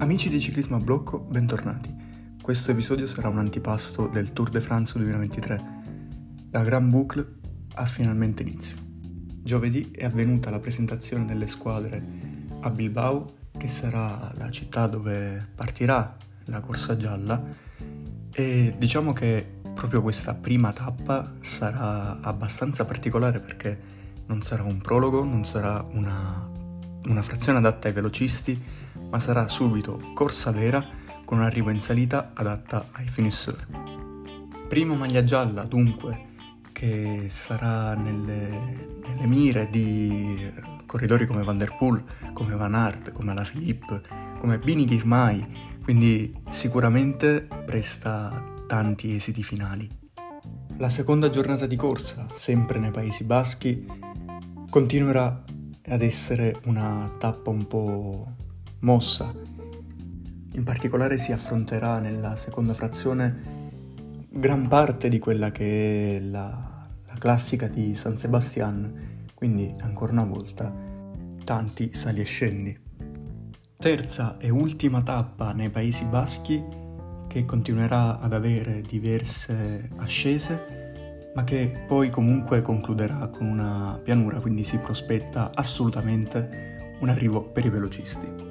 [0.00, 1.94] Amici di Ciclismo a Blocco, bentornati.
[2.40, 5.62] Questo episodio sarà un antipasto del Tour de France 2023.
[6.52, 7.34] La Grand Boucle
[7.74, 8.76] ha finalmente inizio.
[9.42, 12.02] Giovedì è avvenuta la presentazione delle squadre
[12.60, 17.44] a Bilbao, che sarà la città dove partirà la corsa gialla,
[18.32, 23.78] e diciamo che proprio questa prima tappa sarà abbastanza particolare perché
[24.28, 26.48] non sarà un prologo, non sarà una,
[27.04, 28.79] una frazione adatta ai velocisti,
[29.10, 30.84] ma sarà subito corsa vera
[31.24, 33.66] con un arrivo in salita adatta ai finisseur.
[34.68, 36.28] Prima maglia gialla, dunque,
[36.72, 40.50] che sarà nelle, nelle mire di
[40.86, 44.00] corridori come Van Der Poel, come Van Aert, come La Philippe,
[44.38, 45.46] come Bini Girmay,
[45.82, 49.88] quindi sicuramente presta tanti esiti finali.
[50.78, 53.86] La seconda giornata di corsa, sempre nei Paesi Baschi,
[54.70, 55.44] continuerà
[55.88, 58.34] ad essere una tappa un po'
[58.80, 59.32] mossa.
[60.52, 63.58] In particolare si affronterà nella seconda frazione
[64.28, 70.24] gran parte di quella che è la, la classica di San Sebastian, quindi ancora una
[70.24, 70.72] volta
[71.44, 72.78] tanti sali e scendi.
[73.76, 76.62] Terza e ultima tappa nei Paesi Baschi
[77.26, 80.80] che continuerà ad avere diverse ascese
[81.34, 87.64] ma che poi comunque concluderà con una pianura, quindi si prospetta assolutamente un arrivo per
[87.64, 88.49] i velocisti.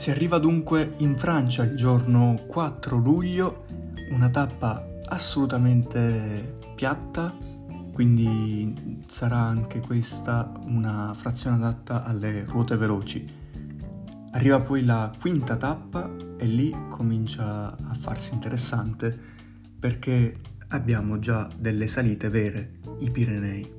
[0.00, 3.66] Si arriva dunque in Francia il giorno 4 luglio,
[4.12, 7.36] una tappa assolutamente piatta,
[7.92, 13.30] quindi sarà anche questa una frazione adatta alle ruote veloci.
[14.30, 19.14] Arriva poi la quinta tappa e lì comincia a farsi interessante
[19.78, 23.70] perché abbiamo già delle salite vere, i Pirenei.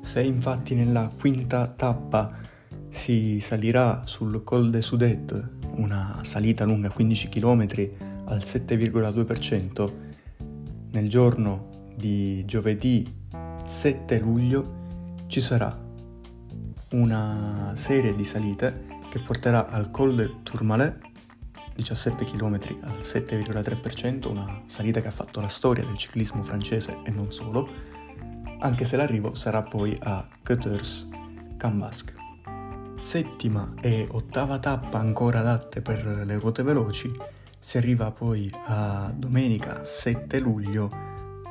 [0.00, 2.50] Se infatti nella quinta tappa
[2.92, 7.62] si salirà sul Col de Sudet, una salita lunga 15 km
[8.26, 9.92] al 7,2%,
[10.90, 13.10] nel giorno di giovedì
[13.64, 15.74] 7 luglio ci sarà
[16.90, 21.00] una serie di salite che porterà al Col de Tourmalet
[21.74, 27.10] 17 km al 7,3%, una salita che ha fatto la storia del ciclismo francese e
[27.10, 27.66] non solo,
[28.58, 32.21] anche se l'arrivo sarà poi a Quatorze-Cambasque.
[33.02, 37.12] Settima e ottava tappa ancora adatte per le ruote veloci,
[37.58, 40.88] si arriva poi a domenica 7 luglio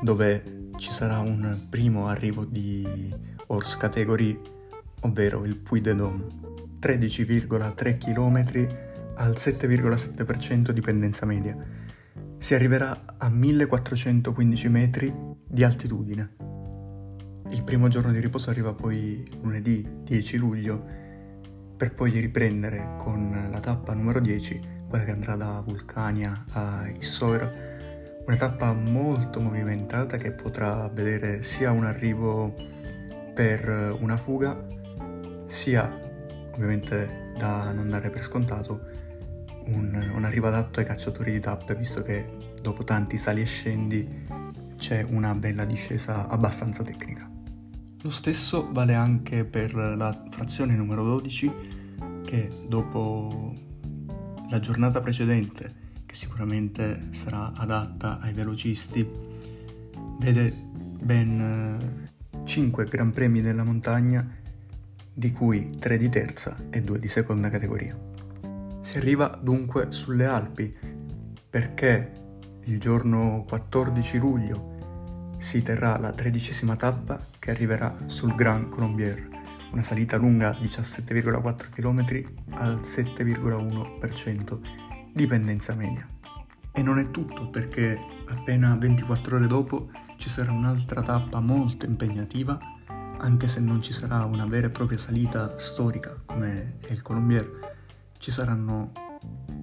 [0.01, 3.13] dove ci sarà un primo arrivo di
[3.47, 4.39] Horse Category,
[5.01, 6.25] ovvero il Puy de Dôme,
[6.79, 8.67] 13,3 km
[9.15, 11.57] al 7,7% di pendenza media.
[12.37, 15.13] Si arriverà a 1415 metri
[15.45, 16.29] di altitudine.
[17.49, 21.00] Il primo giorno di riposo arriva poi lunedì 10 luglio
[21.81, 28.21] per poi riprendere con la tappa numero 10, quella che andrà da Vulcania a Issoir,
[28.23, 32.53] una tappa molto movimentata che potrà vedere sia un arrivo
[33.33, 34.63] per una fuga,
[35.47, 35.91] sia
[36.53, 38.81] ovviamente da non dare per scontato
[39.65, 44.25] un, un arrivo adatto ai cacciatori di tappe, visto che dopo tanti sali e scendi
[44.77, 47.30] c'è una bella discesa abbastanza tecnica.
[48.03, 51.51] Lo stesso vale anche per la frazione numero 12
[52.23, 53.53] che dopo
[54.49, 55.73] la giornata precedente,
[56.07, 59.07] che sicuramente sarà adatta ai velocisti,
[60.17, 62.09] vede ben
[62.43, 64.27] 5 Gran Premi della montagna,
[65.13, 67.95] di cui 3 di terza e 2 di seconda categoria.
[68.79, 70.75] Si arriva dunque sulle Alpi
[71.47, 72.11] perché
[72.63, 74.70] il giorno 14 luglio
[75.41, 79.27] si terrà la tredicesima tappa che arriverà sul Grand Colombier,
[79.71, 82.05] una salita lunga 17,4 km
[82.51, 84.59] al 7,1%
[85.11, 86.07] di pendenza media.
[86.71, 92.59] E non è tutto perché appena 24 ore dopo ci sarà un'altra tappa molto impegnativa,
[93.17, 97.73] anche se non ci sarà una vera e propria salita storica come è il Colombier,
[98.19, 98.91] ci saranno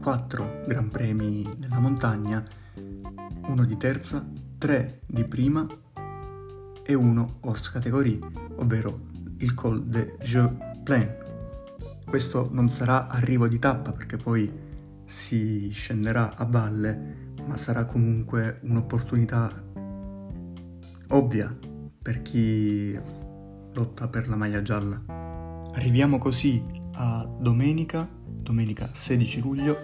[0.02, 2.44] quattro Gran Premi della montagna,
[3.46, 4.26] uno di terza,
[4.58, 5.64] tre di prima
[6.82, 8.18] e uno Horse Category,
[8.56, 9.06] ovvero
[9.38, 10.52] il Col de Jeux
[10.82, 11.16] Plein.
[12.04, 14.50] Questo non sarà arrivo di tappa perché poi
[15.04, 19.64] si scenderà a valle, ma sarà comunque un'opportunità
[21.10, 21.56] ovvia
[22.02, 22.98] per chi
[23.72, 25.00] lotta per la maglia gialla.
[25.74, 26.62] Arriviamo così
[26.94, 28.08] a domenica
[28.48, 29.76] domenica 16 luglio,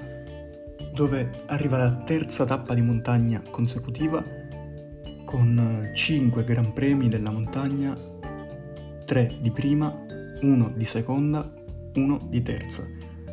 [0.95, 4.43] dove arriva la terza tappa di montagna consecutiva
[5.25, 7.97] con 5 Gran Premi della montagna,
[9.05, 9.93] 3 di prima,
[10.41, 11.53] 1 di seconda,
[11.95, 12.85] 1 di terza.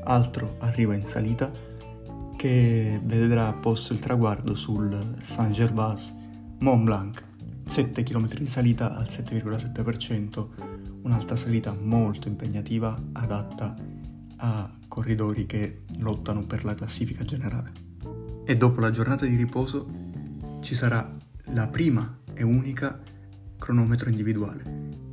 [0.04, 1.52] Altro arriva in salita
[2.36, 6.12] che vedrà posto il traguardo sul Saint-Gervais
[6.60, 7.24] Mont Blanc,
[7.66, 10.48] 7 km di salita al 7,7%,
[11.04, 13.76] un'alta salita molto impegnativa adatta
[14.38, 17.72] a corridori che lottano per la classifica generale.
[18.44, 19.88] E dopo la giornata di riposo
[20.62, 23.00] ci sarà la prima e unica
[23.58, 24.64] cronometro individuale,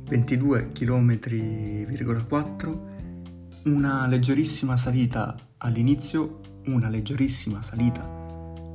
[0.05, 2.87] 22 km,4,
[3.65, 8.03] una leggerissima salita all'inizio, una leggerissima salita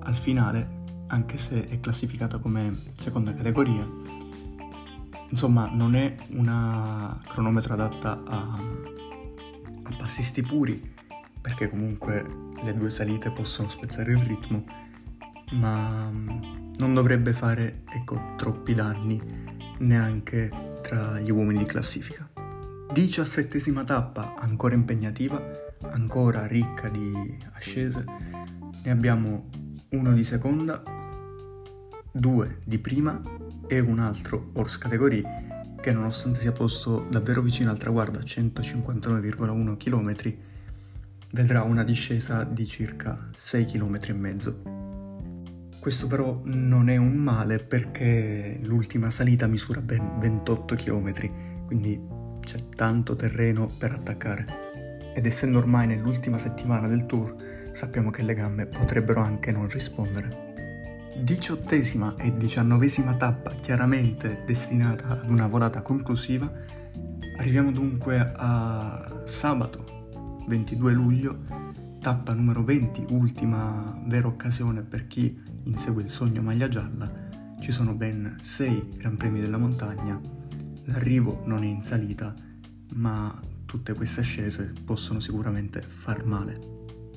[0.01, 3.85] al finale, anche se è classificata come seconda categoria.
[5.31, 8.57] Insomma, non è una cronometro adatta a,
[9.83, 10.95] a passisti puri,
[11.41, 12.25] perché comunque
[12.63, 14.65] le due salite possono spezzare il ritmo,
[15.53, 16.09] ma
[16.79, 19.21] non dovrebbe fare ecco, troppi danni
[19.79, 22.29] neanche tra gli uomini di classifica.
[22.93, 25.41] Diciassettesima tappa, ancora impegnativa,
[25.81, 28.05] ancora ricca di ascese.
[28.83, 29.49] Ne abbiamo
[29.91, 30.83] uno di seconda,
[32.13, 33.21] due di prima
[33.67, 35.23] e un altro horse category
[35.81, 40.37] che nonostante sia posto davvero vicino al traguardo a 159,1 km
[41.33, 44.84] vedrà una discesa di circa 6 km e mezzo.
[45.85, 51.13] Questo però non è un male perché l'ultima salita misura ben 28 km,
[51.67, 52.01] quindi
[52.41, 55.13] c'è tanto terreno per attaccare.
[55.15, 57.37] Ed essendo ormai nell'ultima settimana del tour,
[57.73, 60.55] sappiamo che le gambe potrebbero anche non rispondere.
[61.23, 66.51] Diciottesima e diciannovesima tappa chiaramente destinata ad una volata conclusiva,
[67.37, 71.39] arriviamo dunque a sabato 22 luglio,
[72.01, 77.11] tappa numero 20, ultima vera occasione per chi insegue il sogno maglia gialla.
[77.61, 80.21] Ci sono ben 6 Gran Premi della montagna
[80.87, 82.35] L'arrivo non è in salita,
[82.95, 86.59] ma tutte queste ascese possono sicuramente far male.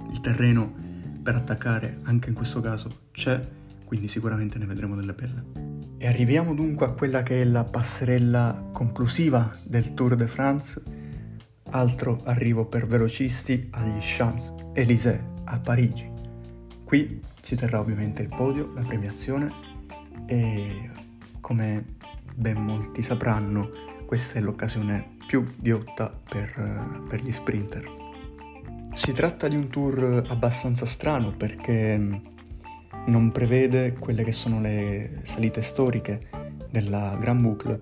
[0.10, 0.74] Il terreno
[1.22, 3.46] per attaccare anche in questo caso c'è,
[3.84, 5.96] quindi sicuramente ne vedremo delle belle.
[5.98, 10.82] E arriviamo dunque a quella che è la passerella conclusiva del Tour de France,
[11.72, 16.17] altro arrivo per velocisti agli Champs-Élysées a Parigi.
[16.88, 19.52] Qui si terrà ovviamente il podio, la premiazione
[20.26, 20.90] e
[21.42, 21.84] come
[22.34, 23.72] ben molti sapranno,
[24.06, 27.86] questa è l'occasione più ghiotta per, per gli sprinter.
[28.94, 32.22] Si tratta di un tour abbastanza strano perché
[33.08, 36.30] non prevede quelle che sono le salite storiche
[36.70, 37.82] della Grand Boucle,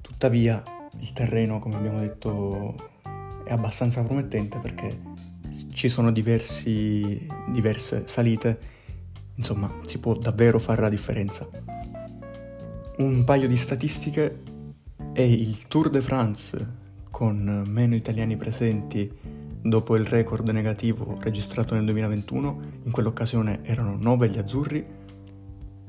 [0.00, 0.62] tuttavia
[1.00, 3.00] il terreno, come abbiamo detto,
[3.44, 5.12] è abbastanza promettente perché
[5.72, 8.58] ci sono diversi, diverse salite,
[9.34, 11.48] insomma si può davvero fare la differenza.
[12.98, 14.42] Un paio di statistiche
[15.12, 19.10] è il Tour de France con meno italiani presenti
[19.62, 24.84] dopo il record negativo registrato nel 2021, in quell'occasione erano 9 gli azzurri,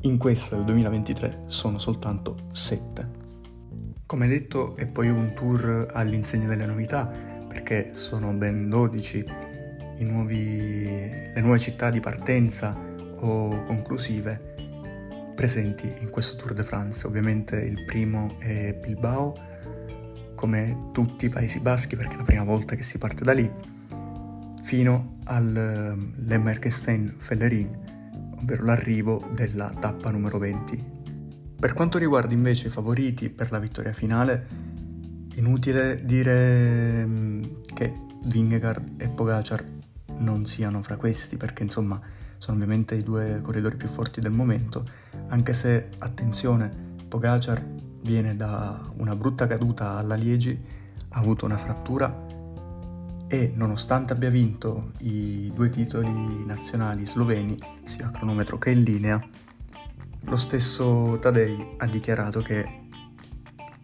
[0.02, 3.24] in questa del 2023 sono soltanto 7.
[4.06, 7.12] Come detto è poi un tour all'insegna delle novità,
[7.48, 9.26] perché sono ben 12
[10.04, 12.76] nuovi, le nuove città di partenza
[13.20, 14.54] o conclusive
[15.36, 17.06] presenti in questo Tour de France.
[17.06, 19.36] Ovviamente il primo è Bilbao,
[20.34, 23.50] come tutti i Paesi Baschi, perché è la prima volta che si parte da lì,
[24.64, 30.94] fino al ehm, Fellerin, ovvero l'arrivo della tappa numero 20.
[31.60, 34.48] Per quanto riguarda invece i favoriti per la vittoria finale,
[35.36, 39.64] inutile dire ehm, che Vingegaard e Pogacar
[40.18, 42.00] non siano fra questi, perché insomma
[42.38, 44.86] sono ovviamente i due corridori più forti del momento,
[45.28, 47.64] anche se, attenzione, Pogacar
[48.02, 50.60] viene da una brutta caduta alla Liegi,
[51.10, 52.24] ha avuto una frattura
[53.28, 59.28] e nonostante abbia vinto i due titoli nazionali sloveni, sia a cronometro che in linea,
[60.22, 62.84] lo stesso Tadei ha dichiarato che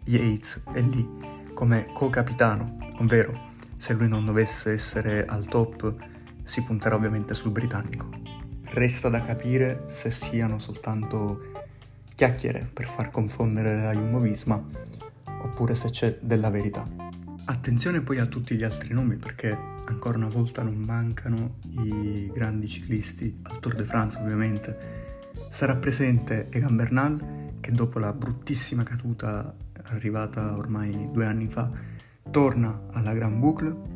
[0.04, 1.08] Yates è lì
[1.54, 3.32] come co-capitano, ovvero
[3.76, 6.10] se lui non dovesse essere al top
[6.42, 8.08] si punterà ovviamente sul britannico.
[8.64, 11.50] Resta da capire se siano soltanto
[12.14, 14.64] chiacchiere per far confondere la Jumbo-Visma
[15.42, 16.86] oppure se c'è della verità.
[17.44, 22.68] Attenzione poi a tutti gli altri nomi perché ancora una volta non mancano i grandi
[22.68, 25.00] ciclisti al Tour de France ovviamente.
[25.48, 31.70] Sarà presente Egan Bernal che dopo la bruttissima caduta arrivata ormai due anni fa
[32.30, 33.91] torna alla Grand Boucle.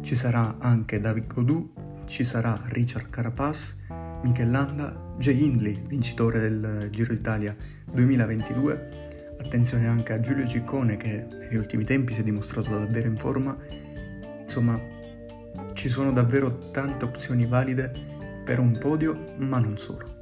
[0.00, 1.72] Ci sarà anche David Godou,
[2.06, 3.76] ci sarà Richard Carapaz,
[4.22, 7.54] Michel Landa, Jay Hindley, vincitore del Giro d'Italia
[7.92, 9.36] 2022.
[9.40, 13.56] Attenzione anche a Giulio Ciccone che negli ultimi tempi si è dimostrato davvero in forma.
[14.42, 14.80] Insomma,
[15.74, 17.92] ci sono davvero tante opzioni valide
[18.44, 20.16] per un podio, ma non solo.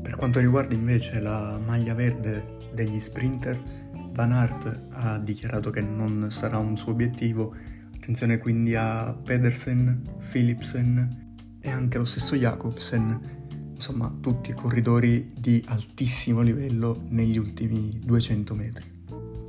[0.00, 3.58] Per quanto riguarda invece la maglia verde degli sprinter,
[4.12, 7.54] Van Aert ha dichiarato che non sarà un suo obiettivo.
[7.96, 13.20] Attenzione quindi a Pedersen, Philipsen e anche lo stesso Jacobsen,
[13.74, 18.84] insomma tutti corridori di altissimo livello negli ultimi 200 metri.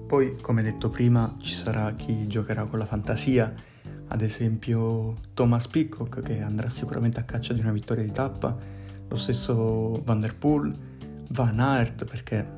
[0.08, 3.54] Poi, come detto prima, ci sarà chi giocherà con la fantasia,
[4.08, 8.58] ad esempio Thomas Peacock che andrà sicuramente a caccia di una vittoria di tappa,
[9.08, 10.75] lo stesso Van der Poel,
[11.30, 12.56] Van Aert perché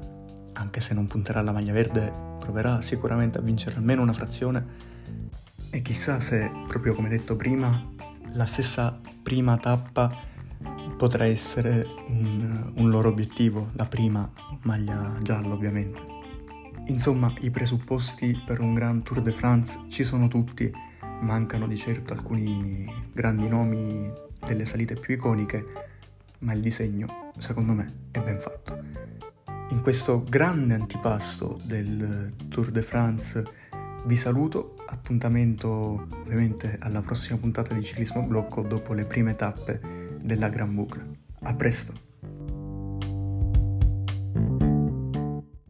[0.53, 4.87] anche se non punterà alla maglia verde proverà sicuramente a vincere almeno una frazione
[5.71, 7.87] e chissà se, proprio come detto prima,
[8.33, 10.27] la stessa prima tappa
[10.97, 14.29] potrà essere un, un loro obiettivo, la prima
[14.63, 16.17] maglia gialla ovviamente.
[16.87, 20.71] Insomma, i presupposti per un Grand Tour de France ci sono tutti,
[21.21, 24.11] mancano di certo alcuni grandi nomi
[24.45, 25.63] delle salite più iconiche,
[26.39, 28.77] ma il disegno, secondo me, è ben fatto.
[29.69, 33.43] In questo grande antipasto del Tour de France
[34.05, 40.49] vi saluto, appuntamento ovviamente alla prossima puntata di Ciclismo Blocco dopo le prime tappe della
[40.49, 41.05] Gran Bucla.
[41.41, 42.08] A presto!